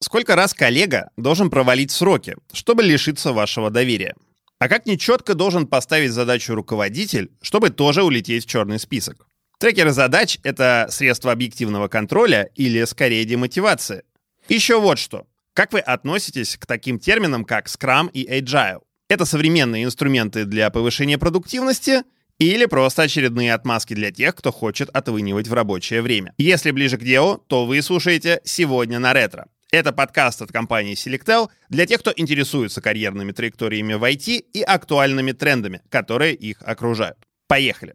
[0.00, 4.14] Сколько раз коллега должен провалить сроки, чтобы лишиться вашего доверия?
[4.60, 9.26] А как нечетко должен поставить задачу руководитель, чтобы тоже улететь в черный список?
[9.58, 14.04] Трекеры задач— это средство объективного контроля или, скорее, демотивации.
[14.48, 15.26] Еще вот что.
[15.52, 18.82] Как вы относитесь к таким терминам, как Scrum и Agile?
[19.08, 22.02] Это современные инструменты для повышения продуктивности
[22.38, 26.34] или просто очередные отмазки для тех, кто хочет отвынивать в рабочее время?
[26.38, 29.48] Если ближе к делу, то вы слушаете «Сегодня на ретро».
[29.70, 35.32] Это подкаст от компании Selectel для тех, кто интересуется карьерными траекториями в IT и актуальными
[35.32, 37.18] трендами, которые их окружают.
[37.48, 37.94] Поехали!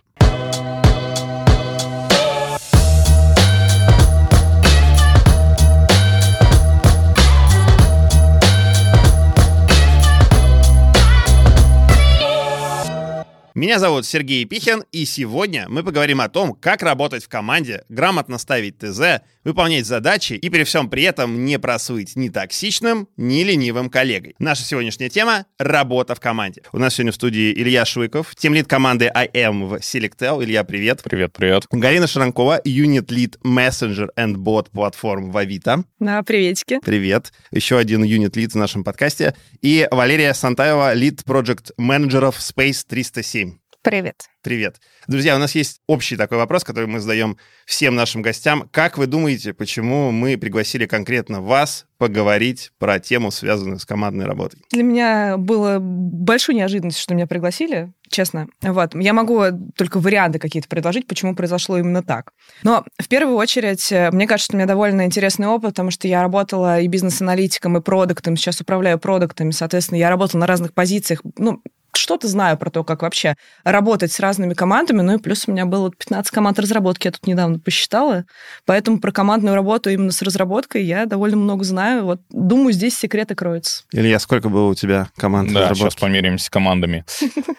[13.56, 18.38] Меня зовут Сергей Пихин, и сегодня мы поговорим о том, как работать в команде, грамотно
[18.38, 23.90] ставить ТЗ, выполнять задачи и при всем при этом не просыть ни токсичным, ни ленивым
[23.90, 24.36] коллегой.
[24.40, 26.64] Наша сегодняшняя тема— работа в команде.
[26.72, 30.44] У нас сегодня в студии Илья Швыков, тимлид команды IM в Selectel.
[30.44, 31.02] Илья, привет.
[31.04, 31.66] Привет, привет.
[31.72, 35.84] Галина Шаранкова, юнит лид Messenger and Bot платформ в Авито.
[36.00, 36.80] Да, приветики.
[36.84, 37.34] Привет.
[37.52, 39.36] Еще один юнит лид в нашем подкасте.
[39.62, 43.63] И Валерия Сантаева, лид Project менеджеров Space 307.
[43.84, 44.30] Привет.
[44.42, 44.80] Привет.
[45.08, 48.70] Друзья, у нас есть общий такой вопрос, который мы задаем всем нашим гостям.
[48.72, 54.62] Как вы думаете, почему мы пригласили конкретно вас поговорить про тему, связанную с командной работой?
[54.72, 58.48] Для меня было большой неожиданностью, что меня пригласили, честно.
[58.62, 58.96] Вот.
[58.96, 59.44] Я могу
[59.76, 62.32] только варианты какие-то предложить, почему произошло именно так.
[62.64, 66.22] Но в первую очередь, мне кажется, что у меня довольно интересный опыт, потому что я
[66.22, 71.62] работала и бизнес-аналитиком, и продуктом, сейчас управляю продуктами, соответственно, я работала на разных позициях, ну,
[71.98, 75.66] что-то знаю про то, как вообще работать с разными командами, ну и плюс у меня
[75.66, 78.26] было 15 команд разработки, я тут недавно посчитала,
[78.66, 82.06] поэтому про командную работу именно с разработкой я довольно много знаю.
[82.06, 83.84] Вот думаю, здесь секреты кроются.
[83.92, 85.94] Илья, сколько было у тебя команд Да, разработки?
[85.94, 87.06] сейчас померимся командами.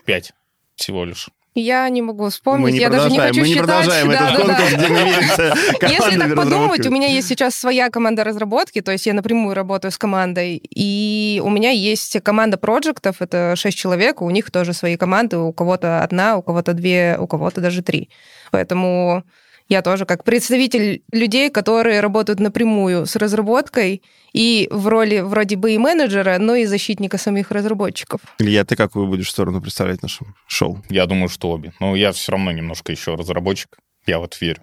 [0.05, 0.33] Пять
[0.77, 1.29] всего лишь.
[1.55, 3.67] Я не могу вспомнить, Мы не я даже не хочу мы не считать.
[3.67, 4.55] продолжаем Да, этот да, да.
[4.55, 8.91] конкурс, где мы меряемся Если так подумать, у меня есть сейчас своя команда разработки, то
[8.91, 14.21] есть я напрямую работаю с командой, и у меня есть команда проектов, это шесть человек,
[14.21, 18.09] у них тоже свои команды, у кого-то одна, у кого-то две, у кого-то даже три.
[18.51, 19.23] Поэтому
[19.69, 24.03] я тоже как представитель людей, которые работают напрямую с разработкой
[24.33, 28.21] и в роли вроде бы и менеджера, но и защитника самих разработчиков.
[28.39, 30.83] Илья, ты какую будешь сторону представлять в нашем шоу?
[30.91, 31.73] Я думаю, что обе.
[31.81, 33.79] Но я все равно немножко еще разработчик.
[34.07, 34.61] Я вот верю.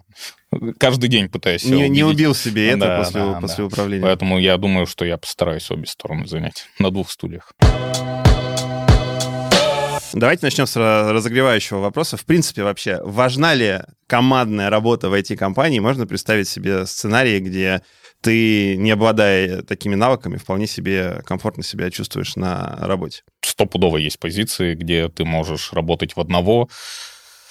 [0.78, 3.66] Каждый день пытаюсь Не, не убил себе это Да, после, да, после да.
[3.66, 4.03] управления.
[4.03, 7.53] Поэтому я думаю, что я постараюсь обе стороны занять на двух стульях.
[10.14, 12.18] Давайте начнем с ра- разогревающего вопроса.
[12.18, 15.80] В принципе, вообще, важна ли командная работа в IT-компании?
[15.80, 17.82] Можно представить себе сценарий, где
[18.20, 23.24] ты, не обладая такими навыками, вполне себе комфортно себя чувствуешь на работе.
[23.42, 26.70] Стопудово есть позиции, где ты можешь работать в одного.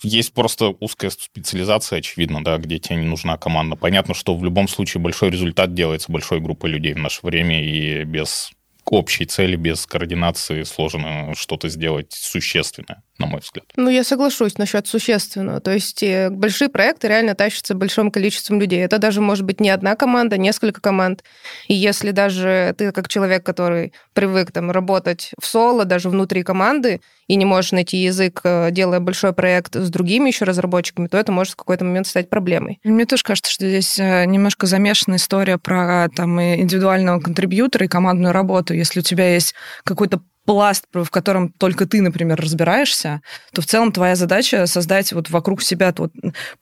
[0.03, 3.77] Есть просто узкая специализация, очевидно, да, где тебе не нужна команда.
[3.77, 8.04] Понятно, что в любом случае большой результат делается большой группой людей в наше время, и
[8.04, 8.53] без
[8.84, 13.66] общей цели, без координации сложно что-то сделать существенное, на мой взгляд.
[13.76, 15.60] Ну, я соглашусь насчет существенного.
[15.60, 18.80] То есть э, большие проекты реально тащатся большим количеством людей.
[18.80, 21.24] Это даже может быть не одна команда, несколько команд.
[21.68, 27.00] И если даже ты как человек, который привык там работать в соло, даже внутри команды,
[27.30, 31.30] и не можешь найти язык, э, делая большой проект с другими еще разработчиками, то это
[31.30, 32.80] может в какой-то момент стать проблемой.
[32.82, 37.88] Мне тоже кажется, что здесь э, немножко замешана история про там, и индивидуального контрибьютора и
[37.88, 38.74] командную работу.
[38.74, 39.54] Если у тебя есть
[39.84, 43.22] какой-то пласт, в котором только ты, например, разбираешься,
[43.52, 46.12] то в целом твоя задача создать вот вокруг себя вот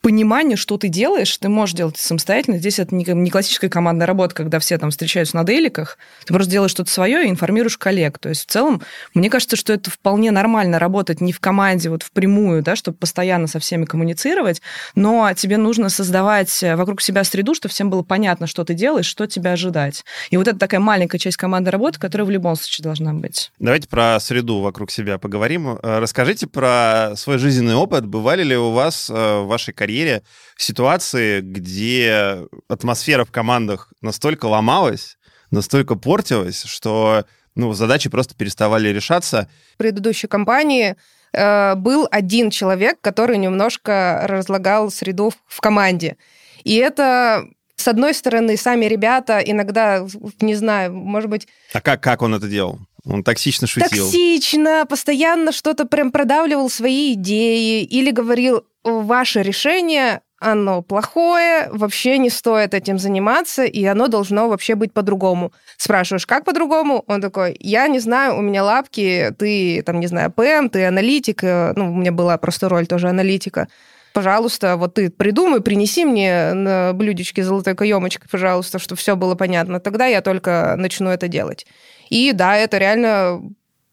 [0.03, 2.59] понимание, что ты делаешь, ты можешь делать самостоятельно.
[2.59, 6.71] Здесь это не, классическая командная работа, когда все там встречаются на дейликах, ты просто делаешь
[6.73, 8.19] что-то свое и информируешь коллег.
[8.19, 8.83] То есть в целом,
[9.15, 13.47] мне кажется, что это вполне нормально работать не в команде вот впрямую, да, чтобы постоянно
[13.47, 14.61] со всеми коммуницировать,
[14.97, 19.27] но тебе нужно создавать вокруг себя среду, чтобы всем было понятно, что ты делаешь, что
[19.27, 20.05] тебя ожидать.
[20.29, 23.51] И вот это такая маленькая часть команды работы, которая в любом случае должна быть.
[23.79, 25.69] Давайте про среду вокруг себя поговорим.
[25.69, 28.05] Э, Расскажите про свой жизненный опыт.
[28.07, 30.25] Бывали ли у вас э, в вашей карьере
[30.57, 35.17] ситуации, где атмосфера в командах настолько ломалась,
[35.53, 39.49] настолько портилась, что ну, задачи просто переставали решаться?
[39.75, 40.97] В предыдущей компании
[41.33, 46.17] э, был один человек, который немножко разлагал среду в- в команде.
[46.65, 47.45] И это
[47.77, 50.05] с одной стороны, сами ребята иногда,
[50.41, 52.81] не знаю, может быть, А как, как он это делал?
[53.09, 54.05] Он токсично шутил.
[54.05, 62.31] токсично, постоянно что-то прям продавливал свои идеи или говорил, ваше решение оно плохое, вообще не
[62.31, 65.53] стоит этим заниматься, и оно должно вообще быть по-другому.
[65.77, 67.03] Спрашиваешь, как по-другому?
[67.09, 71.43] Он такой, я не знаю, у меня лапки, ты, там, не знаю, ПМ, ты аналитик,
[71.43, 73.67] э, ну, у меня была просто роль тоже аналитика.
[74.13, 79.81] Пожалуйста, вот ты придумай, принеси мне на блюдечке золотой каемочкой, пожалуйста, чтобы все было понятно.
[79.81, 81.67] Тогда я только начну это делать.
[82.09, 83.43] И да, это реально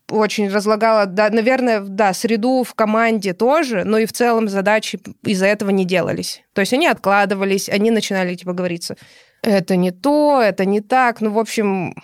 [0.09, 5.47] очень разлагала, да, наверное, да, среду в команде тоже, но и в целом задачи из-за
[5.47, 6.43] этого не делались.
[6.53, 8.97] То есть они откладывались, они начинали, типа, говориться,
[9.41, 11.21] это не то, это не так.
[11.21, 11.95] Ну, в общем,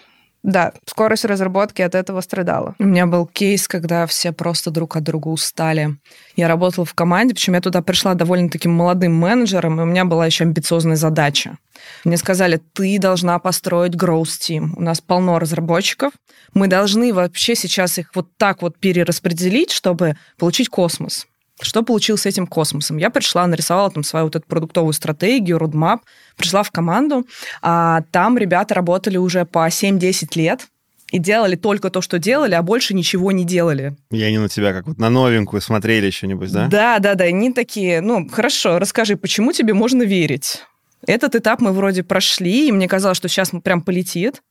[0.44, 2.74] да, скорость разработки от этого страдала.
[2.80, 5.98] У меня был кейс, когда все просто друг от друга устали.
[6.36, 10.04] Я работала в команде, причем я туда пришла довольно таким молодым менеджером, и у меня
[10.04, 11.58] была еще амбициозная задача.
[12.04, 14.70] Мне сказали, ты должна построить growth team.
[14.76, 16.14] У нас полно разработчиков.
[16.54, 21.28] Мы должны вообще сейчас их вот так вот перераспределить, чтобы получить космос.
[21.62, 22.98] Что получилось с этим космосом?
[22.98, 26.00] Я пришла, нарисовала там свою вот эту продуктовую стратегию, roadmap,
[26.36, 27.26] пришла в команду,
[27.62, 30.68] а там ребята работали уже по 7-10 лет,
[31.12, 33.96] и делали только то, что делали, а больше ничего не делали.
[34.12, 36.68] И они на тебя как вот на новенькую смотрели еще, нибудь, да?
[36.68, 37.26] Да, да, да.
[37.26, 40.64] Они такие, ну, хорошо, расскажи, почему тебе можно верить?
[41.06, 44.42] Этот этап мы вроде прошли, и мне казалось, что сейчас прям полетит.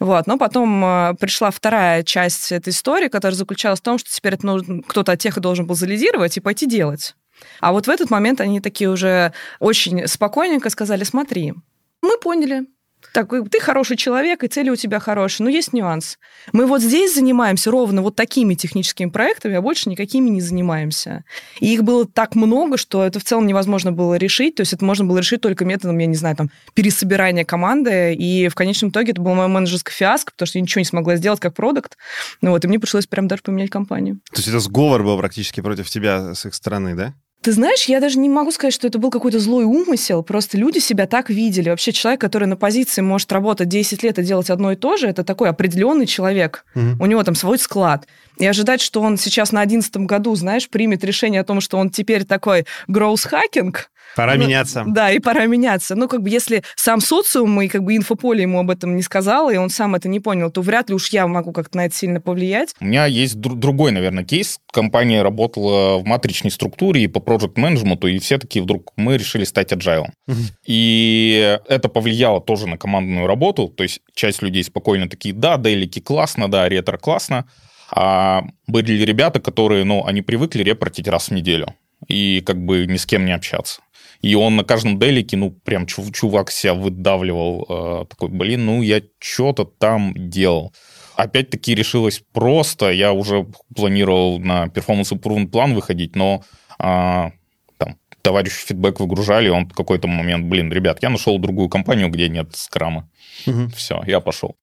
[0.00, 0.26] Вот.
[0.26, 4.46] Но потом э, пришла вторая часть этой истории, которая заключалась в том, что теперь это
[4.46, 7.14] нужно, кто-то от тех должен был залидировать и пойти делать.
[7.60, 11.54] А вот в этот момент они такие уже очень спокойненько сказали, смотри,
[12.02, 12.66] мы поняли,
[13.12, 16.18] так, ты хороший человек, и цели у тебя хорошие, но есть нюанс.
[16.52, 21.24] Мы вот здесь занимаемся ровно вот такими техническими проектами, а больше никакими не занимаемся.
[21.60, 24.56] И их было так много, что это в целом невозможно было решить.
[24.56, 28.14] То есть это можно было решить только методом, я не знаю, там, пересобирания команды.
[28.14, 31.16] И в конечном итоге это была моя менеджерская фиаско, потому что я ничего не смогла
[31.16, 31.96] сделать как продукт.
[32.40, 34.20] Ну вот, и мне пришлось прям даже поменять компанию.
[34.30, 37.14] То есть это сговор был практически против тебя с их стороны, да?
[37.42, 40.78] Ты знаешь, я даже не могу сказать, что это был какой-то злой умысел, просто люди
[40.78, 41.68] себя так видели.
[41.70, 45.06] Вообще человек, который на позиции может работать 10 лет и делать одно и то же,
[45.06, 46.64] это такой определенный человек.
[46.74, 47.04] Угу.
[47.04, 48.08] У него там свой склад.
[48.38, 51.90] И ожидать, что он сейчас на 11 году, знаешь, примет решение о том, что он
[51.90, 54.82] теперь такой гроус-хакинг, Пора ну, меняться.
[54.86, 55.94] Да, и пора меняться.
[55.94, 59.50] Ну, как бы, если сам социум и как бы инфополе ему об этом не сказал,
[59.50, 61.94] и он сам это не понял, то вряд ли уж я могу как-то на это
[61.94, 62.74] сильно повлиять.
[62.80, 64.58] У меня есть дру- другой, наверное, кейс.
[64.72, 69.44] Компания работала в матричной структуре и по проект менеджменту и все таки вдруг мы решили
[69.44, 70.08] стать agile.
[70.64, 73.68] И это повлияло тоже на командную работу.
[73.68, 77.44] То есть часть людей спокойно такие, да, дейлики классно, да, ретро классно.
[77.90, 81.74] А были ребята, которые, ну, они привыкли репортить раз в неделю
[82.08, 83.80] и как бы ни с кем не общаться.
[84.26, 87.66] И он на каждом делике, ну, прям чувак себя выдавливал.
[87.68, 90.72] Э, такой, блин, ну, я что-то там делал.
[91.14, 92.90] Опять-таки решилось просто.
[92.90, 93.46] Я уже
[93.76, 96.42] планировал на Performance Improvement план выходить, но
[96.76, 97.30] а,
[97.78, 102.28] там товарищ фидбэк выгружали, он в какой-то момент, блин, ребят, я нашел другую компанию, где
[102.28, 103.08] нет скрама.
[103.46, 103.68] Угу.
[103.76, 104.56] Все, я пошел.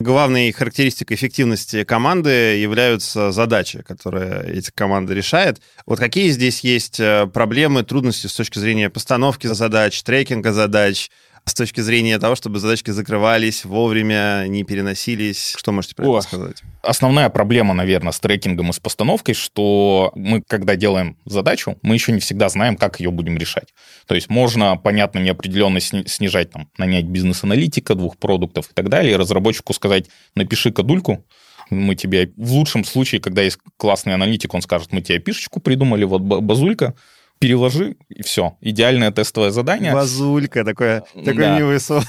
[0.00, 5.60] Главной характеристикой эффективности команды являются задачи, которые эти команды решают.
[5.86, 11.10] Вот какие здесь есть э, проблемы, трудности с точки зрения постановки задач, трекинга задач,
[11.46, 15.54] с точки зрения того, чтобы задачки закрывались вовремя, не переносились?
[15.56, 16.62] Что можете про О, это сказать?
[16.82, 22.10] Основная проблема, наверное, с трекингом и с постановкой, что мы, когда делаем задачу, мы еще
[22.10, 23.72] не всегда знаем, как ее будем решать.
[24.06, 29.16] То есть можно, понятно, неопределенно снижать, там, нанять бизнес-аналитика, двух продуктов и так далее, и
[29.16, 31.24] разработчику сказать, напиши кодульку,
[31.70, 36.04] мы тебе в лучшем случае, когда есть классный аналитик, он скажет, мы тебе пишечку придумали,
[36.04, 36.94] вот базулька,
[37.38, 38.56] переложи, и все.
[38.60, 39.92] Идеальное тестовое задание.
[39.92, 41.58] Базулька, такое, такое да.
[41.58, 42.04] милое слово.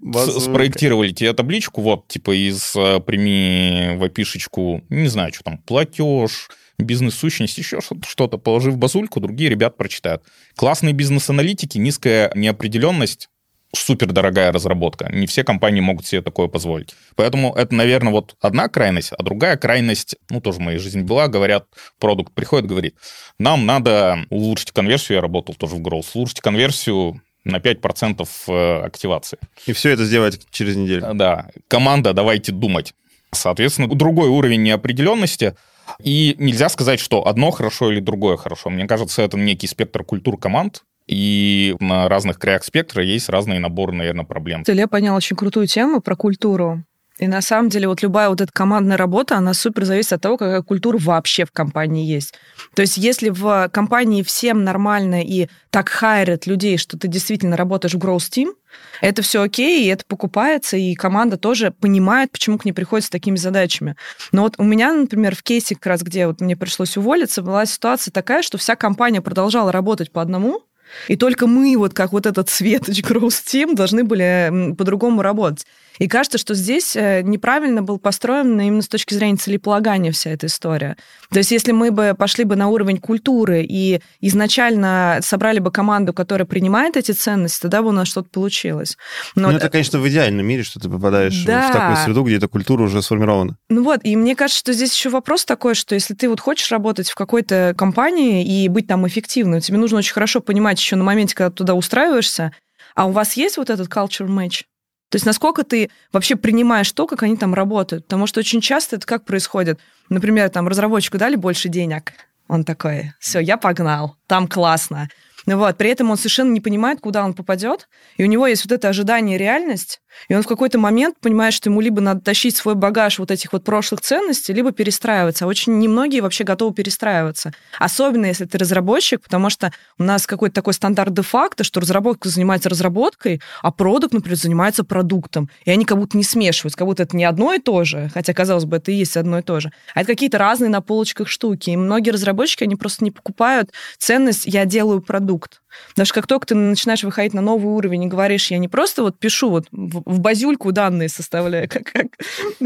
[0.00, 5.58] Ну, спроектировали тебе табличку, вот, типа из э, прими в опишечку, не знаю, что там,
[5.58, 10.22] платеж, бизнес-сущность, еще что-то, положи в базульку, другие ребят прочитают.
[10.56, 13.28] Классные бизнес-аналитики, низкая неопределенность,
[13.74, 15.10] супер дорогая разработка.
[15.12, 16.94] Не все компании могут себе такое позволить.
[17.16, 21.28] Поэтому это, наверное, вот одна крайность, а другая крайность, ну, тоже в моей жизни была,
[21.28, 21.66] говорят,
[21.98, 22.94] продукт приходит, говорит,
[23.38, 29.38] нам надо улучшить конверсию, я работал тоже в Growth, улучшить конверсию на 5% э, активации.
[29.66, 31.14] И все это сделать через неделю.
[31.14, 31.48] Да.
[31.68, 32.94] Команда, давайте думать.
[33.32, 35.54] Соответственно, другой уровень неопределенности.
[36.02, 38.70] И нельзя сказать, что одно хорошо или другое хорошо.
[38.70, 43.92] Мне кажется, это некий спектр культур команд, и на разных краях спектра есть разные наборы,
[43.92, 44.62] наверное, проблем.
[44.66, 46.84] Илья понял очень крутую тему про культуру.
[47.18, 50.36] И на самом деле вот любая вот эта командная работа, она супер зависит от того,
[50.36, 52.34] какая культура вообще в компании есть.
[52.74, 57.94] То есть если в компании всем нормально и так хайрят людей, что ты действительно работаешь
[57.94, 58.52] в growth team,
[59.00, 63.10] это все окей, и это покупается, и команда тоже понимает, почему к ней приходится с
[63.10, 63.96] такими задачами.
[64.30, 67.66] Но вот у меня, например, в кейсе как раз, где вот мне пришлось уволиться, была
[67.66, 70.62] ситуация такая, что вся компания продолжала работать по одному,
[71.08, 75.66] и только мы, вот как вот этот Светоч Growth Team, должны были по-другому работать.
[75.98, 80.46] И кажется, что здесь э, неправильно был построен именно с точки зрения целеполагания вся эта
[80.46, 80.96] история.
[81.30, 86.12] То есть если мы бы пошли бы на уровень культуры и изначально собрали бы команду,
[86.12, 88.96] которая принимает эти ценности, тогда бы у нас что-то получилось.
[89.34, 91.70] Но ну, это, конечно, в идеальном мире, что ты попадаешь да.
[91.70, 93.56] в такую среду, где эта культура уже сформирована.
[93.68, 96.70] Ну вот, и мне кажется, что здесь еще вопрос такой, что если ты вот хочешь
[96.70, 101.04] работать в какой-то компании и быть там эффективным, тебе нужно очень хорошо понимать еще на
[101.04, 102.52] моменте, когда ты туда устраиваешься,
[102.94, 104.64] а у вас есть вот этот culture match?
[105.08, 108.04] То есть насколько ты вообще принимаешь то, как они там работают.
[108.04, 109.80] Потому что очень часто это как происходит.
[110.08, 112.12] Например, там разработчику дали больше денег.
[112.46, 115.08] Он такой, все, я погнал, там классно.
[115.56, 115.76] Вот.
[115.76, 118.88] При этом он совершенно не понимает, куда он попадет, и у него есть вот это
[118.88, 122.74] ожидание и реальность, и он в какой-то момент понимает, что ему либо надо тащить свой
[122.74, 125.44] багаж вот этих вот прошлых ценностей, либо перестраиваться.
[125.44, 127.52] А очень немногие вообще готовы перестраиваться.
[127.78, 132.68] Особенно, если ты разработчик, потому что у нас какой-то такой стандарт де-факто, что разработка занимается
[132.68, 135.50] разработкой, а продукт, например, занимается продуктом.
[135.64, 138.34] И они как будто не смешиваются, как будто это не одно и то же, хотя,
[138.34, 139.70] казалось бы, это и есть одно и то же.
[139.94, 141.70] А это какие-то разные на полочках штуки.
[141.70, 145.62] И многие разработчики, они просто не покупают ценность «я делаю продукт» продукт.
[145.96, 149.18] Даже как только ты начинаешь выходить на новый уровень и говоришь, я не просто вот
[149.18, 152.06] пишу вот в, базюльку данные составляю, как, как,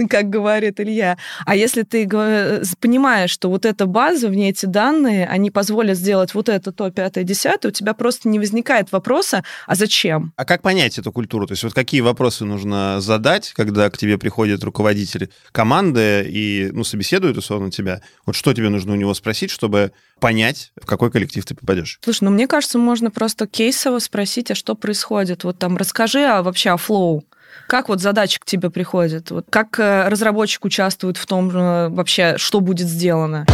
[0.09, 2.09] как говорит Илья, а если ты
[2.81, 6.91] понимаешь, что вот эта база, в ней эти данные, они позволят сделать вот это, то,
[6.91, 10.33] пятое, десятое, у тебя просто не возникает вопроса, а зачем?
[10.37, 11.47] А как понять эту культуру?
[11.47, 16.85] То есть вот какие вопросы нужно задать, когда к тебе приходит руководитель команды и, ну,
[16.85, 18.03] собеседует, условно, тебя?
[18.27, 21.99] Вот что тебе нужно у него спросить, чтобы понять, в какой коллектив ты попадешь?
[22.03, 25.45] Слушай, ну, мне кажется, можно просто кейсово спросить, а что происходит.
[25.45, 27.25] Вот там расскажи а вообще о флоу.
[27.67, 29.31] Как вот задача к тебе приходит?
[29.31, 33.47] Вот как э, разработчик участвует в том э, вообще, что будет сделано?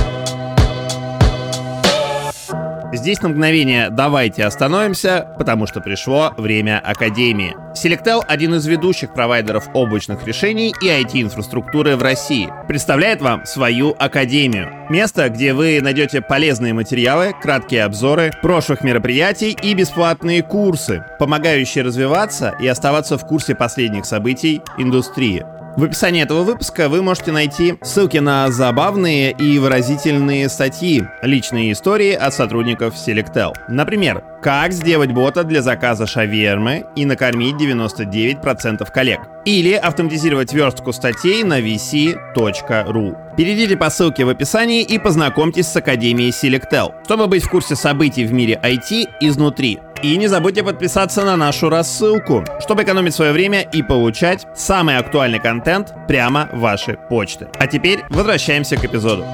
[2.90, 7.54] Здесь на мгновение давайте остановимся, потому что пришло время Академии.
[7.74, 14.72] Selectel, один из ведущих провайдеров облачных решений и IT-инфраструктуры в России, представляет вам свою Академию.
[14.88, 22.54] Место, где вы найдете полезные материалы, краткие обзоры прошлых мероприятий и бесплатные курсы, помогающие развиваться
[22.58, 25.44] и оставаться в курсе последних событий индустрии.
[25.76, 32.12] В описании этого выпуска вы можете найти ссылки на забавные и выразительные статьи, личные истории
[32.12, 33.52] от сотрудников Selectel.
[33.68, 39.20] Например, как сделать бота для заказа шавермы и накормить 99% коллег.
[39.44, 43.36] Или автоматизировать верстку статей на vc.ru.
[43.36, 48.26] Перейдите по ссылке в описании и познакомьтесь с Академией Selectel, чтобы быть в курсе событий
[48.26, 49.78] в мире IT изнутри.
[50.02, 55.40] И не забудьте подписаться на нашу рассылку, чтобы экономить свое время и получать самый актуальный
[55.40, 57.48] контент прямо в ваши почты.
[57.58, 59.26] А теперь возвращаемся к эпизоду.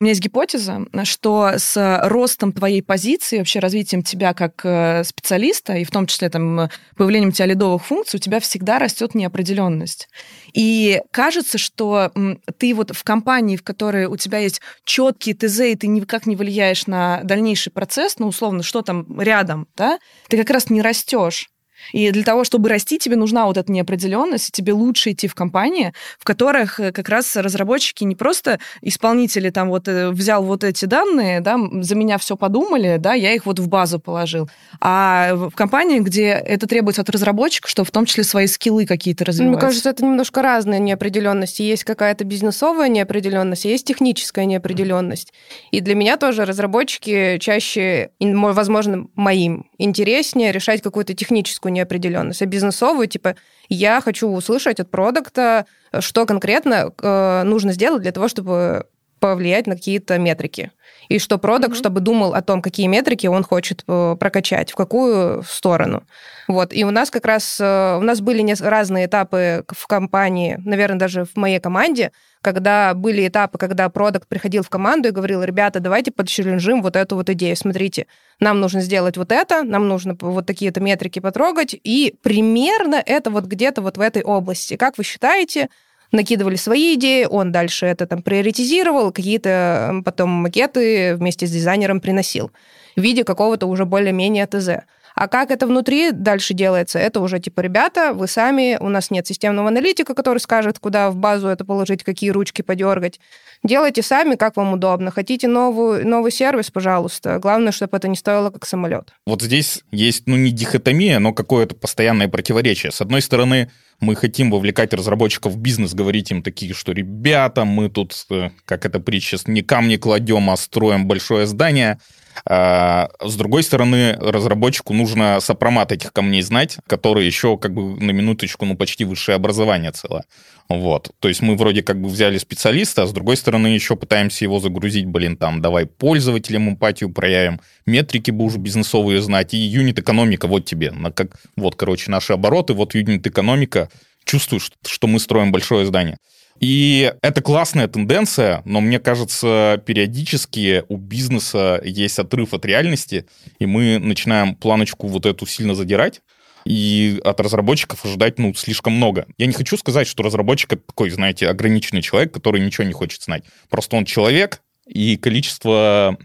[0.00, 5.74] У меня есть гипотеза, что с ростом твоей позиции, вообще развитием тебя как э, специалиста,
[5.74, 10.08] и в том числе там, появлением тебя лидовых функций, у тебя всегда растет неопределенность.
[10.54, 12.10] И кажется, что
[12.56, 16.34] ты вот в компании, в которой у тебя есть четкие ТЗ, и ты никак не
[16.34, 21.50] влияешь на дальнейший процесс, ну, условно, что там рядом, да, ты как раз не растешь.
[21.92, 25.34] И для того, чтобы расти, тебе нужна вот эта неопределенность, и тебе лучше идти в
[25.34, 30.64] компании, в которых э, как раз разработчики не просто исполнители там вот э, взял вот
[30.64, 34.48] эти данные, да, за меня все подумали, да, я их вот в базу положил,
[34.80, 39.24] а в компании, где это требуется от разработчика, что в том числе свои скиллы какие-то
[39.24, 39.52] развивать.
[39.52, 41.60] Мне кажется, это немножко разная неопределенность.
[41.60, 45.32] Есть какая-то бизнесовая неопределенность, есть техническая неопределенность.
[45.70, 53.06] И для меня тоже разработчики чаще, возможно, моим интереснее решать какую-то техническую неопределенность, а бизнесовую,
[53.06, 53.36] типа,
[53.68, 55.66] я хочу услышать от продукта,
[55.98, 58.86] что конкретно э, нужно сделать для того, чтобы
[59.20, 60.72] повлиять на какие-то метрики.
[61.08, 61.78] И что продукт, mm-hmm.
[61.78, 66.04] чтобы думал о том, какие метрики он хочет э, прокачать, в какую сторону.
[66.48, 66.72] Вот.
[66.72, 71.24] И у нас как раз э, у нас были разные этапы в компании, наверное, даже
[71.24, 72.12] в моей команде,
[72.42, 77.16] когда были этапы, когда продукт приходил в команду и говорил, ребята, давайте подчелленджим вот эту
[77.16, 77.56] вот идею.
[77.56, 78.06] Смотрите,
[78.38, 83.44] нам нужно сделать вот это, нам нужно вот такие-то метрики потрогать, и примерно это вот
[83.44, 84.76] где-то вот в этой области.
[84.76, 85.68] Как вы считаете,
[86.12, 92.50] накидывали свои идеи, он дальше это там приоритизировал, какие-то потом макеты вместе с дизайнером приносил
[92.96, 94.84] в виде какого-то уже более-менее ТЗ.
[95.14, 99.26] А как это внутри дальше делается, это уже типа, ребята, вы сами, у нас нет
[99.26, 103.20] системного аналитика, который скажет, куда в базу это положить, какие ручки подергать.
[103.62, 105.10] Делайте сами, как вам удобно.
[105.10, 107.38] Хотите новую, новый сервис, пожалуйста.
[107.38, 109.12] Главное, чтобы это не стоило как самолет.
[109.26, 112.90] Вот здесь есть, ну, не дихотомия, но какое-то постоянное противоречие.
[112.90, 117.90] С одной стороны, мы хотим вовлекать разработчиков в бизнес, говорить им такие, что ребята, мы
[117.90, 121.98] тут, э, как это притча, не камни кладем, а строим большое здание.
[122.46, 128.10] А, с другой стороны, разработчику нужно сопромат этих камней знать, которые еще как бы на
[128.10, 130.24] минуточку, ну, почти высшее образование целое.
[130.68, 131.10] Вот.
[131.18, 134.60] То есть мы вроде как бы взяли специалиста, а с другой стороны еще пытаемся его
[134.60, 140.92] загрузить, блин, там, давай пользователям эмпатию проявим, метрики уже бизнесовые знать, и юнит-экономика, вот тебе.
[140.92, 143.90] На как, вот, короче, наши обороты, вот юнит-экономика,
[144.24, 146.18] чувствуешь, что мы строим большое здание.
[146.60, 153.26] И это классная тенденция, но мне кажется, периодически у бизнеса есть отрыв от реальности,
[153.58, 156.20] и мы начинаем планочку вот эту сильно задирать,
[156.66, 159.26] и от разработчиков ожидать, ну, слишком много.
[159.38, 163.22] Я не хочу сказать, что разработчик это такой, знаете, ограниченный человек, который ничего не хочет
[163.22, 163.44] знать.
[163.70, 166.18] Просто он человек, и количество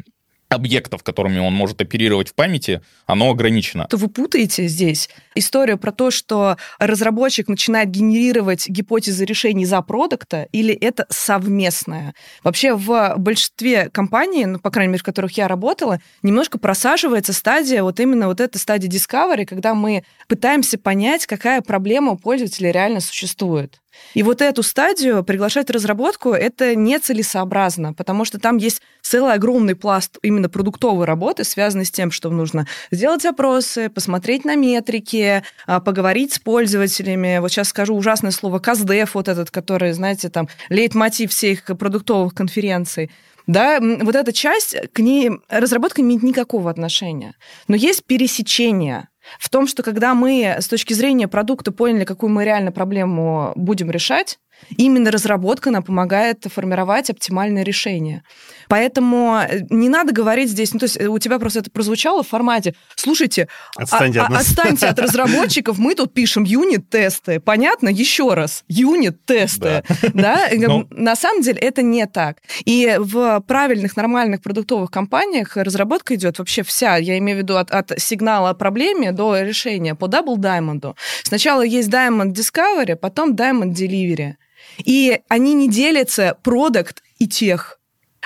[0.49, 3.87] объектов, которыми он может оперировать в памяти, оно ограничено.
[3.89, 10.47] То вы путаете здесь историю про то, что разработчик начинает генерировать гипотезы решений за продукта,
[10.51, 12.13] или это совместное?
[12.43, 17.83] Вообще в большинстве компаний, ну, по крайней мере, в которых я работала, немножко просаживается стадия,
[17.83, 22.99] вот именно вот эта стадия discovery, когда мы пытаемся понять, какая проблема у пользователя реально
[22.99, 23.81] существует.
[24.13, 29.75] И вот эту стадию приглашать в разработку это нецелесообразно, потому что там есть целый огромный
[29.75, 35.79] пласт именно продуктовой работы, связанный с тем, что нужно сделать опросы, посмотреть на метрики, а,
[35.79, 37.39] поговорить с пользователями.
[37.39, 43.11] Вот сейчас скажу ужасное слово «каздев», вот этот, который, знаете, там, лейтмотив всех продуктовых конференций.
[43.47, 47.35] Да, вот эта часть, к ней разработка не имеет никакого отношения.
[47.67, 49.07] Но есть пересечение
[49.39, 53.91] в том, что когда мы с точки зрения продукта поняли, какую мы реально проблему будем
[53.91, 54.39] решать,
[54.77, 58.23] Именно разработка нам помогает формировать оптимальное решение.
[58.67, 62.23] Поэтому э, не надо говорить здесь, ну, то есть э, у тебя просто это прозвучало
[62.23, 67.89] в формате, слушайте, отстаньте, а, от, отстаньте от разработчиков, мы тут пишем юнит-тесты, понятно?
[67.89, 70.49] Еще раз, юнит-тесты, да?
[70.55, 70.87] Но...
[70.91, 72.37] На самом деле это не так.
[72.65, 77.71] И в правильных, нормальных продуктовых компаниях разработка идет вообще вся, я имею в виду от,
[77.71, 80.95] от сигнала о проблеме до решения по Double Diamond.
[81.23, 84.35] Сначала есть Diamond Discovery, потом Diamond Delivery.
[84.83, 87.79] И они не делятся продукт и тех.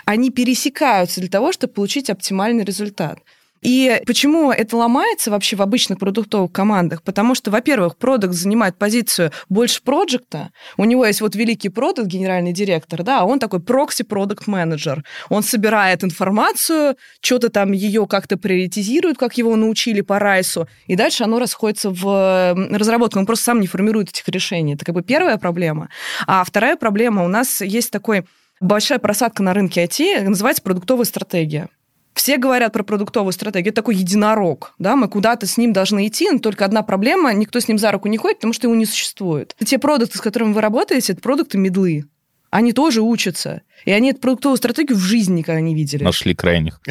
[0.09, 3.19] Они пересекаются для того, чтобы получить оптимальный результат.
[3.61, 7.03] И почему это ломается вообще в обычных продуктовых командах?
[7.03, 10.49] Потому что, во-первых, продукт занимает позицию больше проекта.
[10.77, 15.03] У него есть вот великий продукт, генеральный директор, да, а он такой прокси-продукт-менеджер.
[15.29, 21.23] Он собирает информацию, что-то там ее как-то приоритизирует, как его научили по Райсу, и дальше
[21.23, 23.19] оно расходится в разработку.
[23.19, 24.73] Он просто сам не формирует этих решений.
[24.73, 25.89] Это как бы первая проблема.
[26.25, 28.23] А вторая проблема, у нас есть такой
[28.59, 31.69] большая просадка на рынке IT, называется продуктовая стратегия.
[32.13, 33.71] Все говорят про продуктовую стратегию.
[33.71, 34.73] Это такой единорог.
[34.77, 34.95] Да?
[34.95, 38.09] Мы куда-то с ним должны идти, но только одна проблема, никто с ним за руку
[38.09, 39.55] не ходит, потому что его не существует.
[39.63, 42.05] Те продукты, с которыми вы работаете, это продукты медлы.
[42.51, 43.61] Они тоже учатся.
[43.85, 46.03] И они эту продуктовую стратегию в жизни никогда не видели.
[46.03, 46.81] Нашли крайних.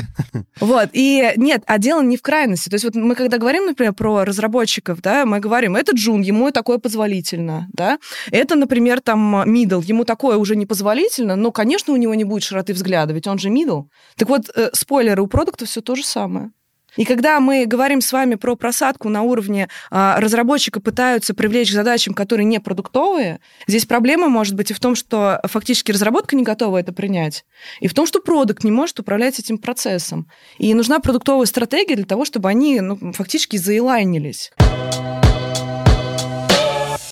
[0.60, 0.90] Вот.
[0.92, 2.68] И нет, а дело не в крайности.
[2.68, 6.50] То есть вот мы когда говорим, например, про разработчиков, да, мы говорим, это джун, ему
[6.50, 7.98] такое позволительно, да.
[8.30, 12.42] Это, например, там middle, ему такое уже не позволительно, но, конечно, у него не будет
[12.42, 13.84] широты взгляда, ведь он же middle.
[14.16, 16.50] Так вот, э, спойлеры, у продукта все то же самое.
[16.98, 21.72] И когда мы говорим с вами про просадку на уровне а, разработчика пытаются привлечь к
[21.72, 26.42] задачам, которые не продуктовые, здесь проблема может быть и в том, что фактически разработка не
[26.42, 27.44] готова это принять,
[27.78, 30.28] и в том, что продукт не может управлять этим процессом.
[30.58, 34.50] И нужна продуктовая стратегия для того, чтобы они ну, фактически заилайнились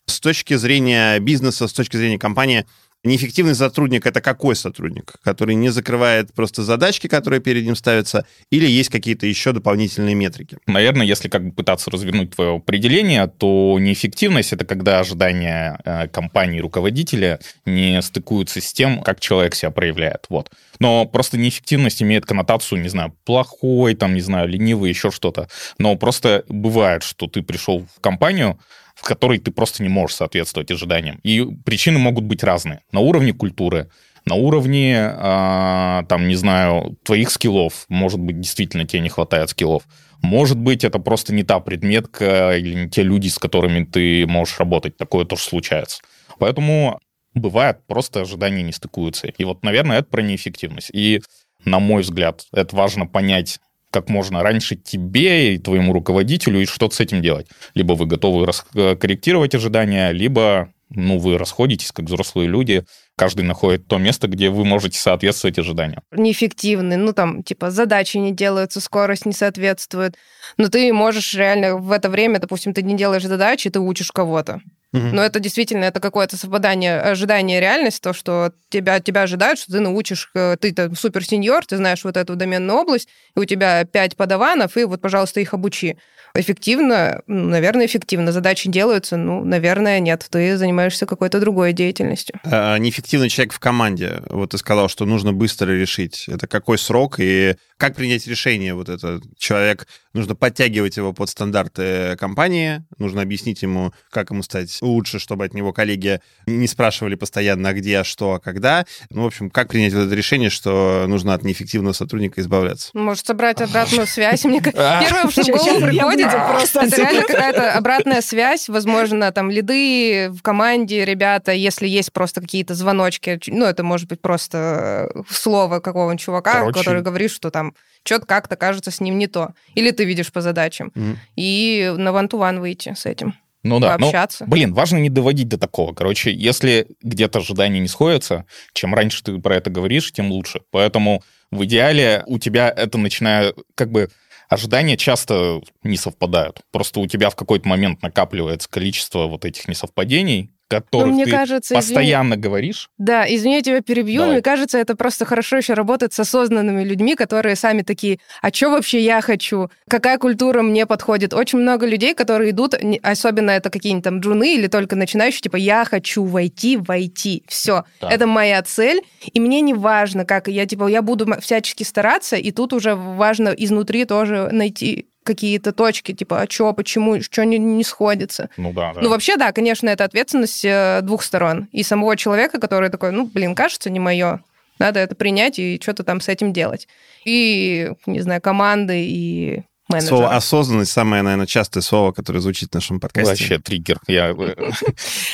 [0.08, 2.66] с точки зрения бизнеса, с точки зрения компании,
[3.06, 5.14] Неэффективный сотрудник— это какой сотрудник?
[5.22, 10.58] Который не закрывает просто задачки, которые перед ним ставятся, или есть какие-то еще дополнительные метрики?
[10.66, 16.58] Наверное, если как бы пытаться развернуть твое определение, то неэффективность— это когда ожидания э, компании
[16.58, 20.26] руководителя не стыкуются с тем, как человек себя проявляет.
[20.28, 20.50] Вот.
[20.80, 25.48] Но просто неэффективность имеет коннотацию, не знаю, плохой, там, не знаю, ленивый, еще что-то.
[25.78, 28.58] Но просто бывает, что ты пришел в компанию,
[28.96, 31.20] в которой ты просто не можешь соответствовать ожиданиям.
[31.22, 32.80] И причины могут быть разные.
[32.92, 33.90] На уровне культуры,
[34.24, 37.84] на уровне, э, там, не знаю, твоих скиллов.
[37.88, 39.84] Может быть, действительно тебе не хватает скиллов.
[40.22, 44.58] Может быть, это просто не та предметка или не те люди, с которыми ты можешь
[44.58, 44.96] работать.
[44.96, 46.00] Такое тоже случается.
[46.38, 46.98] Поэтому
[47.34, 49.28] бывает, просто ожидания не стыкуются.
[49.28, 50.90] И вот, наверное, это про неэффективность.
[50.92, 51.20] И,
[51.64, 56.94] на мой взгляд, это важно понять как можно раньше тебе и твоему руководителю и что-то
[56.94, 57.48] с этим делать.
[57.74, 62.84] Либо вы готовы корректировать ожидания, либо ну, вы расходитесь как взрослые люди,
[63.16, 66.02] каждый находит то место, где вы можете соответствовать ожиданиям.
[66.12, 70.16] Неэффективны, ну там, типа, задачи не делаются, скорость не соответствует.
[70.56, 74.60] Но ты можешь реально в это время, допустим, ты не делаешь задачи, ты учишь кого-то.
[74.98, 79.80] Но это действительно это какое-то совпадание ожидания реальности, то, что тебя, тебя ожидают, что ты
[79.80, 83.84] научишь, э, ты там супер сеньор, ты знаешь вот эту доменную область, и у тебя
[83.84, 85.96] пять подаванов, и вот, пожалуйста, их обучи.
[86.34, 87.22] Эффективно?
[87.26, 88.32] Наверное, эффективно.
[88.32, 89.16] Задачи делаются?
[89.16, 90.26] Ну, наверное, нет.
[90.30, 92.38] Ты занимаешься какой-то другой деятельностью.
[92.44, 94.22] А, неэффективный человек в команде.
[94.28, 96.26] Вот ты сказал, что нужно быстро решить.
[96.28, 98.74] Это какой срок и как принять решение?
[98.74, 104.76] Вот это человек, нужно подтягивать его под стандарты компании, нужно объяснить ему, как ему стать
[104.80, 108.86] лучше, чтобы от него коллеги не спрашивали постоянно, а где, а что, а когда.
[109.10, 112.90] Ну, в общем, как принять вот это решение, что нужно от неэффективного сотрудника избавляться?
[112.94, 114.44] Может, собрать обратную связь.
[114.44, 120.30] Мне первое, что в голову приходит, просто это реально какая-то обратная связь, возможно, там лиды
[120.30, 125.80] в команде, ребята, если есть просто какие-то звоночки, ну, это может быть просто э, слово
[125.80, 127.74] какого-нибудь чувака, который говорит, что там
[128.06, 129.50] что-то как-то кажется с ним не то.
[129.74, 130.92] Или ты видишь по задачам.
[130.94, 131.16] Mm.
[131.36, 133.34] И на ван-ту-ван выйти с этим.
[133.62, 134.12] Ну да, ну,
[134.46, 135.92] блин, важно не доводить до такого.
[135.92, 140.60] Короче, если где-то ожидания не сходятся, чем раньше ты про это говоришь, тем лучше.
[140.70, 144.08] Поэтому в идеале у тебя это начинает как бы
[144.48, 146.60] ожидания часто не совпадают.
[146.70, 151.74] Просто у тебя в какой-то момент накапливается количество вот этих несовпадений, которых мне ты кажется,
[151.74, 152.42] постоянно извини...
[152.42, 152.90] говоришь.
[152.98, 154.34] Да, извини, я тебя перебью, Давай.
[154.34, 158.70] мне кажется, это просто хорошо еще работать с осознанными людьми, которые сами такие, а что
[158.70, 159.70] вообще я хочу?
[159.88, 161.34] Какая культура мне подходит?
[161.34, 165.84] Очень много людей, которые идут, особенно это какие-нибудь там джуны или только начинающие, типа, я
[165.84, 168.10] хочу войти, войти, все, да.
[168.10, 169.02] это моя цель,
[169.32, 173.50] и мне не важно, как я, типа, я буду всячески стараться, и тут уже важно
[173.50, 178.48] изнутри тоже найти какие-то точки, типа, а что, почему, что не, не сходится.
[178.56, 179.00] Ну да, да.
[179.02, 181.68] Ну вообще, да, конечно, это ответственность э, двух сторон.
[181.72, 184.40] И самого человека, который такой, ну, блин, кажется, не мое.
[184.78, 186.88] Надо это принять и что-то там с этим делать.
[187.24, 190.08] И, не знаю, команды и менеджера.
[190.08, 193.30] Слово осознанность самое, наверное, частое слово, которое звучит в нашем подкасте.
[193.30, 193.98] Вообще триггер.
[194.06, 194.30] Я...
[194.30, 194.70] Э,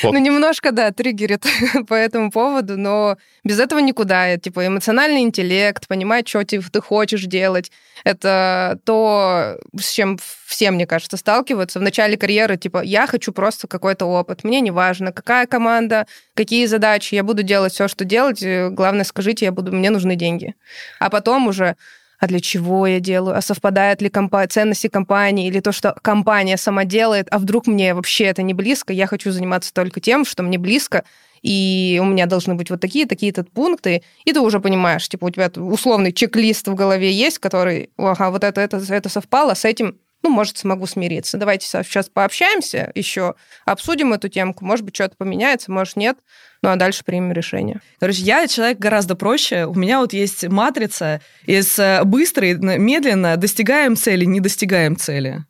[0.03, 1.45] ну, немножко, да, триггерит
[1.87, 4.37] по этому поводу, но без этого никуда.
[4.37, 7.71] Типа эмоциональный интеллект, понимать, что ты хочешь делать.
[8.03, 12.57] Это то, с чем все, мне кажется, сталкиваются в начале карьеры.
[12.57, 14.43] Типа, я хочу просто какой-то опыт.
[14.43, 17.15] Мне не важно, какая команда, какие задачи.
[17.15, 18.43] Я буду делать все, что делать.
[18.43, 20.55] Главное, скажите, я буду, мне нужны деньги.
[20.99, 21.75] А потом уже
[22.23, 26.55] а для чего я делаю, а совпадают ли компа- ценности компании или то, что компания
[26.55, 30.41] сама делает, а вдруг мне вообще это не близко, я хочу заниматься только тем, что
[30.41, 31.03] мне близко,
[31.41, 35.29] и у меня должны быть вот такие, такие-то пункты, и ты уже понимаешь, типа у
[35.31, 39.97] тебя условный чек-лист в голове есть, который, ага, вот это, это, это совпало, с этим
[40.23, 41.37] ну, может, смогу смириться.
[41.37, 44.65] Давайте сейчас пообщаемся еще, обсудим эту темку.
[44.65, 46.17] Может быть, что-то поменяется, может, нет.
[46.61, 47.81] Ну, а дальше примем решение.
[47.99, 49.65] Короче, я человек гораздо проще.
[49.65, 55.43] У меня вот есть матрица из э, быстрой, медленно достигаем цели, не достигаем цели.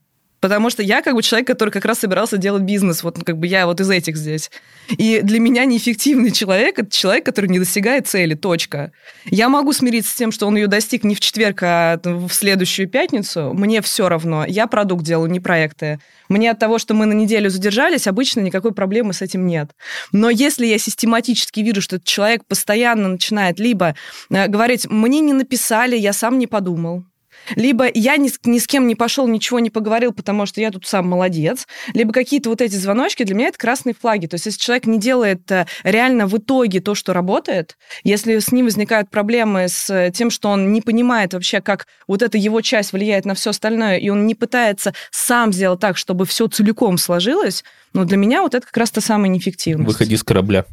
[0.44, 3.02] Потому что я как бы человек, который как раз собирался делать бизнес.
[3.02, 4.52] Вот ну, как бы я вот из этих здесь.
[4.90, 8.92] И для меня неэффективный человек– это человек, который не достигает цели, точка.
[9.24, 12.90] Я могу смириться с тем, что он ее достиг не в четверг, а в следующую
[12.90, 13.54] пятницу.
[13.54, 14.44] Мне все равно.
[14.46, 16.00] Я продукт делаю, не проекты.
[16.28, 19.72] Мне от того, что мы на неделю задержались, обычно никакой проблемы с этим нет.
[20.12, 23.96] Но если я систематически вижу, что этот человек постоянно начинает либо
[24.30, 27.06] э, говорить, мне не написали, я сам не подумал,
[27.56, 30.86] либо я ни, ни с кем не пошел, ничего не поговорил, потому что я тут
[30.86, 34.28] сам молодец, либо какие-то вот эти звоночки, для меня это красные флаги.
[34.28, 38.52] То есть если человек не делает э, реально в итоге то, что работает, если с
[38.52, 42.94] ним возникают проблемы с тем, что он не понимает вообще, как вот эта его часть
[42.94, 47.64] влияет на все остальное, и он не пытается сам сделать так, чтобы все целиком сложилось,
[47.94, 49.88] ну, для меня вот это как раз то самое неэффективность.
[49.88, 50.66] Выходи с корабля.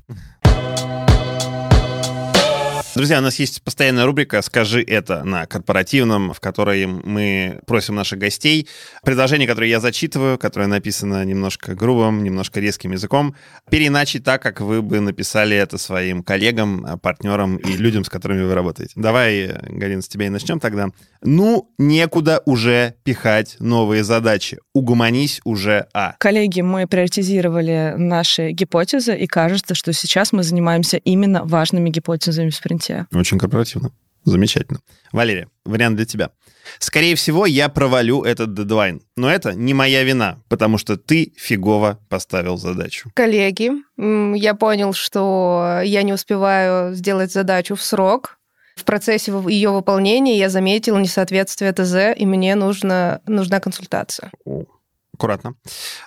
[3.01, 8.19] Друзья, у нас есть постоянная рубрика «Скажи это» на корпоративном, в которой мы просим наших
[8.19, 8.69] гостей
[9.03, 13.35] предложение, которое я зачитываю, которое написано немножко грубым, немножко резким языком,
[13.71, 18.53] переиначить так, как вы бы написали это своим коллегам, партнерам и людям, с которыми вы
[18.53, 18.93] работаете.
[18.97, 20.89] Давай, Галина, с тебя и начнем тогда.
[21.23, 24.59] Ну, некуда уже пихать новые задачи.
[24.75, 26.17] Угомонись уже, а.
[26.19, 32.55] Коллеги, мы приоритизировали наши гипотезы, и кажется, что сейчас мы занимаемся именно важными гипотезами в
[32.55, 33.07] спринте развития.
[33.19, 33.93] Очень корпоративно.
[34.25, 34.81] Замечательно.
[35.13, 36.31] Валерия, вариант для тебя.
[36.79, 41.99] Скорее всего, я провалю этот дедлайн, но это не моя вина, потому что ты фигово
[42.09, 43.11] поставил задачу.
[43.15, 48.37] Коллеги, я понял, что я не успеваю сделать задачу в срок,
[48.77, 54.31] в процессе ее выполнения я заметила несоответствие ТЗ, и мне нужно, нужна консультация.
[54.45, 54.65] О,
[55.13, 55.55] аккуратно.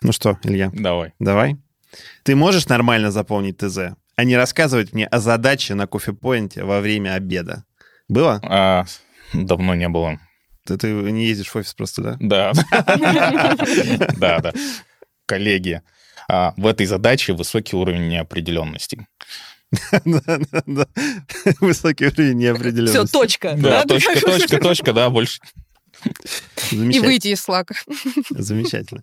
[0.01, 0.71] Ну что, Илья?
[0.73, 1.13] Давай.
[1.19, 1.57] Давай.
[2.23, 7.15] Ты можешь нормально заполнить ТЗ, а не рассказывать мне о задаче на кофе-поинте во время
[7.15, 7.65] обеда?
[8.07, 8.39] Было?
[8.43, 8.85] А,
[9.33, 10.19] давно не было.
[10.65, 12.17] Ты, ты не ездишь в офис просто, да?
[12.19, 12.53] Да.
[14.17, 14.53] Да, да.
[15.25, 15.81] Коллеги,
[16.29, 19.07] а, в этой задаче высокий уровень неопределенности.
[21.59, 22.97] Высокий уровень неопределенности.
[22.97, 23.55] Все, точка.
[23.57, 25.39] Да, точка, точка, точка, да, больше.
[26.71, 27.75] И выйти из слака.
[28.29, 29.01] Замечательно.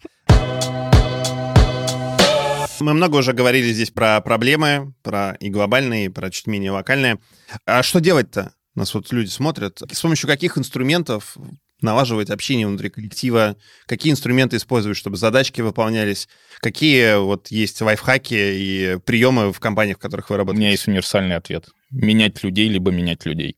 [2.80, 7.18] Мы много уже говорили здесь про проблемы, про и глобальные, и про чуть менее локальные.
[7.66, 8.54] А что делать-то?
[8.74, 9.82] Нас вот люди смотрят.
[9.90, 11.36] С помощью каких инструментов
[11.82, 16.28] налаживать общение внутри коллектива, какие инструменты использовать, чтобы задачки выполнялись,
[16.60, 20.60] какие вот есть лайфхаки и приемы в компаниях, в которых вы У работаете?
[20.60, 21.66] меня есть универсальный ответ.
[21.90, 23.56] Менять людей, либо менять людей.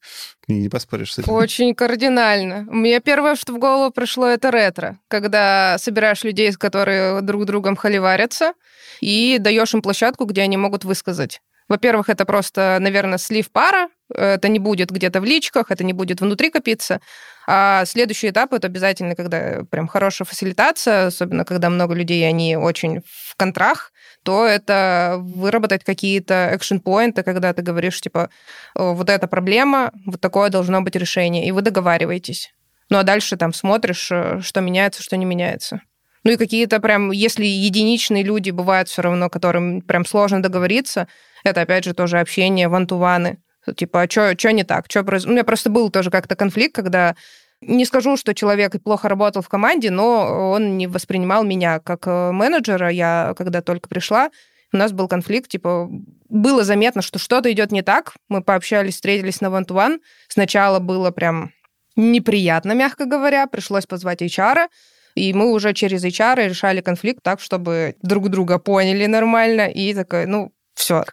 [0.49, 1.33] Не поспоришь с этим.
[1.33, 2.67] Очень кардинально.
[2.71, 4.99] Мне первое, что в голову пришло, это ретро.
[5.09, 8.55] Когда собираешь людей, которые друг другом холиварятся,
[9.01, 11.41] и даешь им площадку, где они могут высказать.
[11.73, 16.21] Во-первых, это просто, наверное, слив пара, это не будет где-то в личках, это не будет
[16.21, 17.01] внутри копиться.
[17.47, 23.01] А следующий этап это обязательно, когда прям хорошая фасилитация, особенно когда много людей, они очень
[23.07, 23.91] в контрах,
[24.23, 28.29] то это выработать какие-то экшен-поинты, когда ты говоришь, типа,
[28.75, 32.53] «О, вот эта проблема, вот такое должно быть решение, и вы договариваетесь.
[32.91, 35.81] Ну а дальше там смотришь, э, что меняется, что не меняется.
[36.25, 41.09] Ну и какие-то прям, если единичные люди бывают все равно, которым прям сложно договориться,
[41.45, 43.39] это опять же тоже общение, вантуваны.
[43.77, 44.89] Типа, а что не так?
[44.89, 45.25] Чё произ...
[45.25, 47.15] У меня просто был тоже как-то конфликт, когда
[47.61, 52.33] не скажу, что человек плохо работал в команде, но он не воспринимал меня как э,
[52.33, 52.89] менеджера.
[52.91, 54.31] Я, когда только пришла,
[54.73, 55.89] у нас был конфликт, типа,
[56.29, 58.15] было заметно, что что-то идет не так.
[58.29, 60.01] Мы пообщались, встретились на one-to-one.
[60.29, 61.53] Сначала было прям
[61.95, 63.47] неприятно, мягко говоря.
[63.47, 64.69] Пришлось позвать HR,
[65.15, 69.69] и мы уже через HR решали конфликт так, чтобы друг друга поняли нормально.
[69.69, 71.05] И такой, ну, все.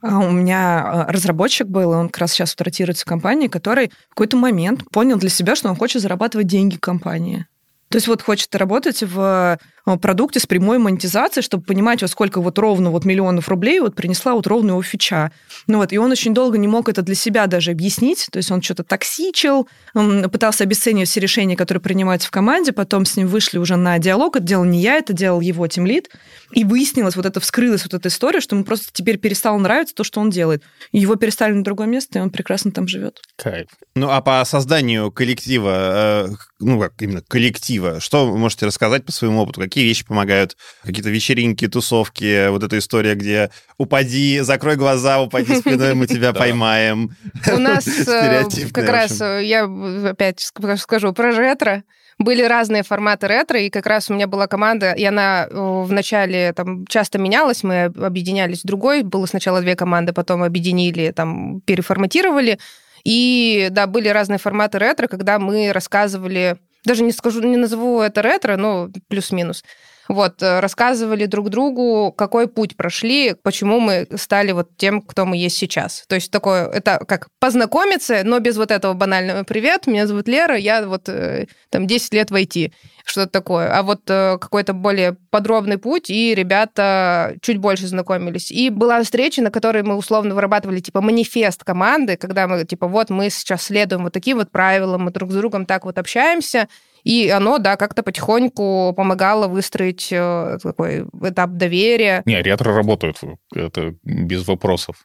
[0.00, 3.48] А У меня а, разработчик был, и он как раз сейчас вот ротируется в компании,
[3.48, 7.46] который в какой-то момент понял для себя, что он хочет зарабатывать деньги компании.
[7.88, 12.58] То есть вот хочет работать в продукте с прямой монетизацией, чтобы понимать, вот сколько вот
[12.58, 15.32] ровно вот миллионов рублей вот принесла вот ровно его фича.
[15.66, 18.50] Ну вот, и он очень долго не мог это для себя даже объяснить, то есть
[18.50, 23.58] он что-то токсичил, пытался обесценивать все решения, которые принимаются в команде, потом с ним вышли
[23.58, 26.10] уже на диалог, это делал не я, это делал его тимлид,
[26.52, 30.04] и выяснилось, вот это вскрылась вот эта история, что ему просто теперь перестало нравиться то,
[30.04, 30.62] что он делает.
[30.92, 33.20] Его перестали на другое место, и он прекрасно там живет.
[33.36, 33.68] Кайф.
[33.94, 39.12] Ну, а по созданию коллектива, э, ну, как именно коллектива, что вы можете рассказать по
[39.12, 39.60] своему опыту?
[39.72, 40.58] Какие вещи помогают?
[40.84, 47.16] Какие-то вечеринки, тусовки, вот эта история, где упади, закрой глаза, упади спиной, мы тебя поймаем.
[47.50, 49.64] У нас э, как раз, э, я
[50.10, 51.84] опять ск- скажу про ретро.
[52.18, 56.52] Были разные форматы ретро, и как раз у меня была команда, и она э, вначале
[56.52, 59.02] там часто менялась, мы объединялись в другой.
[59.02, 62.58] Было сначала две команды, потом объединили, там переформатировали.
[63.04, 68.22] И да, были разные форматы ретро, когда мы рассказывали, даже не скажу, не назову это
[68.22, 69.64] ретро, но плюс-минус.
[70.08, 75.36] Вот, э, рассказывали друг другу, какой путь прошли, почему мы стали вот тем, кто мы
[75.36, 76.04] есть сейчас.
[76.08, 80.56] То есть такое, это как познакомиться, но без вот этого банального «Привет, меня зовут Лера,
[80.56, 82.72] я вот э, там 10 лет в IT»,
[83.04, 83.76] что-то такое.
[83.76, 88.50] А вот э, какой-то более подробный путь, и ребята чуть больше знакомились.
[88.50, 93.10] И была встреча, на которой мы условно вырабатывали типа манифест команды, когда мы типа вот
[93.10, 96.68] мы сейчас следуем вот таким вот правилам, мы друг с другом так вот общаемся,
[97.04, 102.22] и оно, да, как-то потихоньку помогало выстроить э, такой этап доверия.
[102.24, 103.18] Не, ретро работают,
[103.54, 104.96] это без вопросов.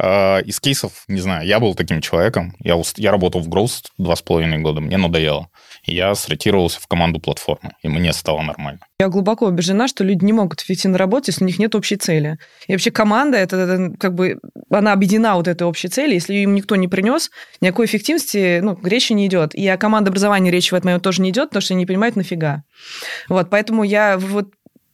[0.00, 4.14] А, Из кейсов, не знаю, я был таким человеком, я, я работал в Growth два
[4.16, 5.48] с половиной года, мне надоело.
[5.90, 8.80] Я сротировался в команду платформы, и мне стало нормально.
[9.00, 12.38] Я глубоко убеждена, что люди не могут эффективно работать, если у них нет общей цели.
[12.66, 14.38] И вообще команда, это, это как бы,
[14.70, 16.14] она объединена вот этой общей цели.
[16.14, 17.30] Если им никто не принес,
[17.62, 19.54] никакой эффективности, ну, речи не идет.
[19.54, 22.16] И о командообразовании речи в этом момент тоже не идет, потому что они не понимают
[22.16, 22.64] нафига.
[23.28, 24.48] Вот, поэтому я вот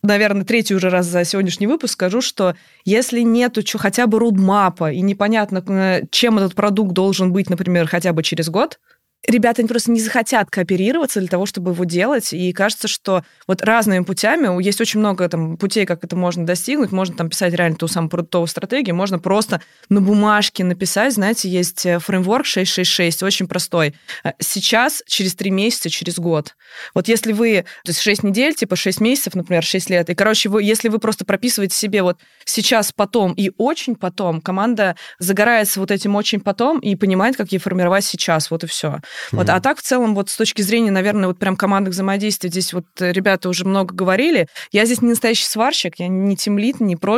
[0.05, 2.55] наверное, третий уже раз за сегодняшний выпуск скажу, что
[2.85, 7.89] если нету чё, хотя бы рудмапа и непонятно, э, чем этот продукт должен быть, например,
[7.89, 8.79] хотя бы через год,
[9.27, 14.05] ребята просто не захотят кооперироваться для того, чтобы его делать, и кажется, что вот разными
[14.05, 17.89] путями, есть очень много там путей, как это можно достигнуть, можно там писать реально ту
[17.89, 23.95] самую продуктовую стратегию, можно просто на бумажке написать, знаете, есть э, фреймворк 666, очень простой.
[24.25, 26.55] Э, сейчас, через три месяца, через год.
[26.95, 30.49] Вот если вы, то есть 6 недель, типа 6 месяцев, например, 6 лет, и, короче,
[30.49, 35.91] вы, если вы просто прописываете себе вот сейчас, потом и очень потом, команда загорается вот
[35.91, 39.01] этим очень потом и понимает, как ей формировать сейчас, вот и все.
[39.14, 39.37] Mm-hmm.
[39.37, 42.72] Вот, а так в целом вот с точки зрения, наверное, вот прям командных взаимодействий, здесь
[42.72, 46.96] вот э, ребята уже много говорили, я здесь не настоящий сварщик, я не тимлит, не
[46.96, 47.14] проект,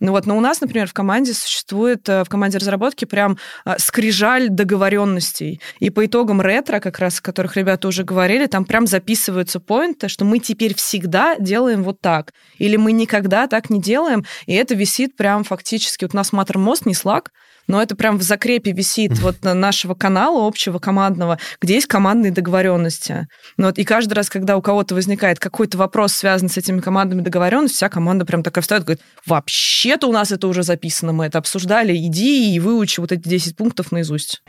[0.00, 3.74] ну вот, но у нас, например, в команде существует, э, в команде разработки прям э,
[3.78, 8.86] скрижаль договоренностей, и по итогам ретро, как раз, о которых ребята уже говорили, там прям
[8.86, 14.24] записываются поинты, что мы теперь всегда делаем вот так, или мы никогда так не делаем,
[14.46, 17.26] и это висит прям фактически, вот у нас Маттермост, не Slack,
[17.66, 23.28] но это прям в закрепе висит вот нашего канала общего командного, где есть командные договоренности.
[23.56, 27.22] Ну, вот, и каждый раз, когда у кого-то возникает какой-то вопрос, связанный с этими командными
[27.22, 31.26] договоренностями, вся команда прям такая встает и говорит, вообще-то у нас это уже записано, мы
[31.26, 34.42] это обсуждали, иди и выучи вот эти 10 пунктов наизусть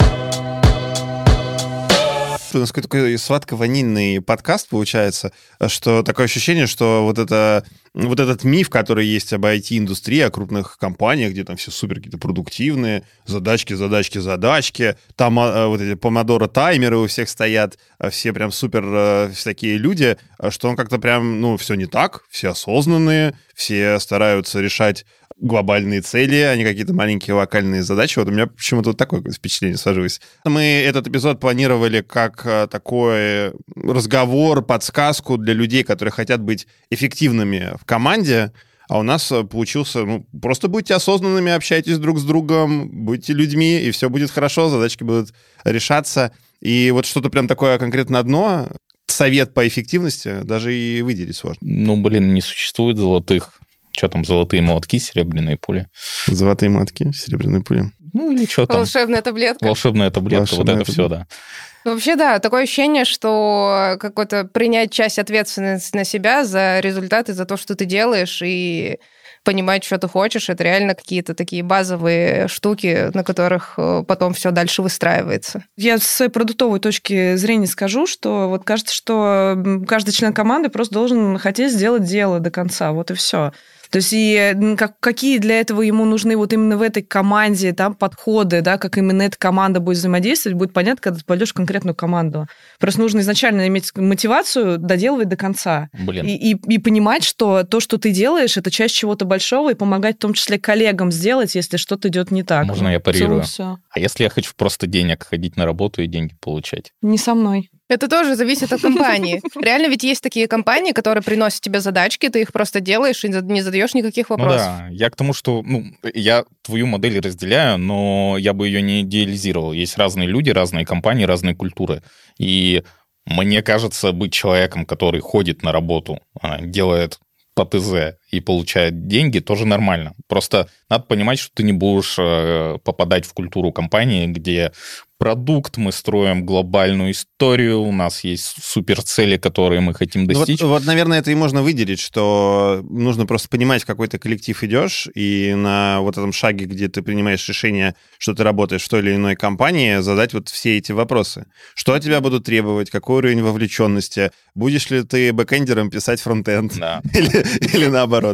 [2.57, 5.31] у нас какой-то такой сладко-ванильный подкаст получается,
[5.67, 7.65] что такое ощущение, что вот это
[7.95, 12.17] вот этот миф, который есть об IT-индустрии, о крупных компаниях, где там все супер какие-то
[12.17, 18.33] продуктивные, задачки, задачки, задачки, там а, вот эти помодоро таймеры у всех стоят, а все
[18.33, 20.17] прям супер э, такие люди,
[20.49, 25.05] что он как-то прям, ну, все не так, все осознанные, все стараются решать
[25.37, 28.17] глобальные цели, а не какие-то маленькие локальные задачи.
[28.17, 30.21] Вот у меня почему-то вот такое впечатление сложилось.
[30.45, 37.73] Мы этот эпизод планировали как э, такой разговор, подсказку для людей, которые хотят быть эффективными
[37.79, 38.53] в команде,
[38.87, 43.79] а у нас э, получился, ну, просто будьте осознанными, общайтесь друг с другом, будьте людьми,
[43.79, 45.33] и все будет хорошо, задачки будут
[45.65, 46.31] решаться.
[46.61, 48.69] И вот что-то прям такое конкретно одно,
[49.07, 51.59] совет по эффективности даже и выделить сложно.
[51.61, 53.59] Ну, блин, не существует золотых
[53.95, 55.87] что там, золотые молотки, серебряные пули?
[56.27, 57.91] Золотые молотки, серебряные пули.
[58.13, 58.77] Ну или что там?
[58.77, 59.65] Волшебная таблетка.
[59.65, 60.91] Волшебная таблетка, Волшебная вот это таблетка.
[60.91, 61.91] все, да.
[61.91, 67.57] Вообще, да, такое ощущение, что какое-то принять часть ответственности на себя за результаты, за то,
[67.57, 68.97] что ты делаешь, и
[69.45, 74.51] понимать, что ты хочешь, это реально какие-то такие базовые штуки, на которых э, потом все
[74.51, 75.63] дальше выстраивается.
[75.77, 79.55] Я с своей продуктовой точки зрения скажу, что вот кажется, что
[79.87, 83.53] каждый член команды просто должен хотеть сделать дело до конца, вот и все.
[83.95, 87.95] То есть и как, какие для этого ему нужны вот именно в этой команде там
[87.95, 91.95] подходы, да, как именно эта команда будет взаимодействовать, будет понятно, когда ты пойдешь в конкретную
[91.95, 92.45] команду.
[92.77, 95.87] Просто нужно изначально иметь мотивацию доделывать до конца.
[95.93, 96.25] Блин.
[96.25, 100.17] И, и, и понимать, что то, что ты делаешь, это часть чего-то большого, и помогать
[100.17, 102.65] в том числе коллегам сделать, если что-то идет не так.
[102.65, 103.45] Можно я парирую?
[103.91, 106.91] А если я хочу просто денег ходить на работу и деньги получать?
[107.01, 107.69] Не со мной.
[107.87, 109.41] Это тоже зависит от компании.
[109.61, 113.61] Реально ведь есть такие компании, которые приносят тебе задачки, ты их просто делаешь и не
[113.61, 114.67] задаешь никаких вопросов.
[114.67, 118.81] Ну да, я к тому, что ну, я твою модель разделяю, но я бы ее
[118.81, 119.71] не идеализировал.
[119.73, 122.01] Есть разные люди, разные компании, разные культуры.
[122.39, 122.83] И
[123.25, 127.19] мне кажется, быть человеком, который ходит на работу, а, делает
[127.55, 130.13] по ТЗ и получает деньги, тоже нормально.
[130.27, 134.71] Просто надо понимать, что ты не будешь э, попадать в культуру компании, где
[135.17, 140.61] продукт, мы строим глобальную историю, у нас есть супер цели, которые мы хотим достичь.
[140.61, 144.61] Вот, вот, наверное, это и можно выделить, что нужно просто понимать, в какой ты коллектив
[144.63, 148.99] идешь, и на вот этом шаге, где ты принимаешь решение, что ты работаешь в той
[148.99, 151.45] или иной компании, задать вот все эти вопросы.
[151.75, 157.01] Что от тебя будут требовать, какой уровень вовлеченности, будешь ли ты бэкэндером писать фронтенд, да.
[157.13, 158.24] или, или наоборот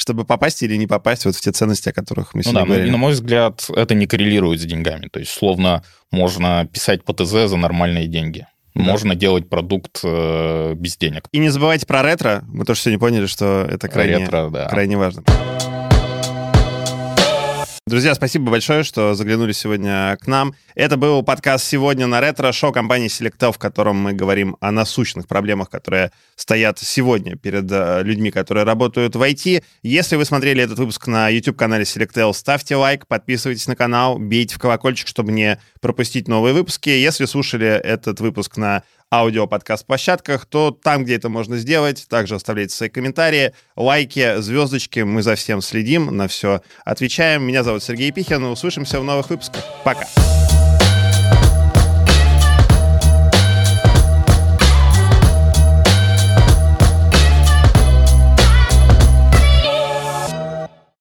[0.00, 2.66] чтобы попасть или не попасть вот в те ценности, о которых мы ну сегодня да,
[2.66, 2.88] говорили.
[2.88, 5.08] И, на мой взгляд, это не коррелирует с деньгами.
[5.08, 8.46] То есть, словно можно писать по ТЗ за нормальные деньги.
[8.74, 8.82] Да.
[8.82, 11.24] Можно делать продукт э, без денег.
[11.32, 12.44] И не забывайте про ретро.
[12.48, 14.68] Мы тоже сегодня поняли, что это крайне, ретро, да.
[14.68, 15.24] крайне важно.
[17.90, 20.54] Друзья, спасибо большое, что заглянули сегодня к нам.
[20.76, 25.26] Это был подкаст «Сегодня на ретро», шоу компании Selectel, в котором мы говорим о насущных
[25.26, 29.64] проблемах, которые стоят сегодня перед э, людьми, которые работают в IT.
[29.82, 34.60] Если вы смотрели этот выпуск на YouTube-канале Selectel, ставьте лайк, подписывайтесь на канал, бейте в
[34.60, 36.90] колокольчик, чтобы не пропустить новые выпуски.
[36.90, 42.88] Если слушали этот выпуск на аудио-подкаст-площадках, то там, где это можно сделать, также оставляйте свои
[42.88, 45.00] комментарии, лайки, звездочки.
[45.00, 47.42] Мы за всем следим, на все отвечаем.
[47.42, 48.44] Меня зовут Сергей Пихин.
[48.44, 49.64] Услышимся в новых выпусках.
[49.84, 50.06] Пока.